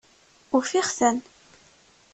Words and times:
Ufiɣ-ten! 0.57 1.17